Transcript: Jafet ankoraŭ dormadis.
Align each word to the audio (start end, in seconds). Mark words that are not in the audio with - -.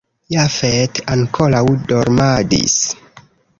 Jafet 0.35 1.01
ankoraŭ 1.17 1.61
dormadis. 1.93 2.81